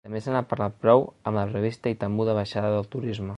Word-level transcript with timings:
També 0.07 0.19
se 0.25 0.31
n’ha 0.35 0.39
parlat 0.53 0.79
prou, 0.85 1.03
amb 1.31 1.39
la 1.39 1.43
prevista 1.51 1.93
i 1.97 1.99
temuda 2.05 2.37
baixada 2.39 2.73
del 2.79 2.91
turisme. 2.97 3.29